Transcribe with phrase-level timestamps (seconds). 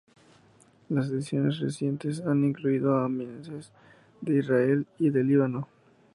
[0.89, 3.71] Las ediciones recientes han incluido a misses
[4.21, 5.67] de Israel y de Líbano.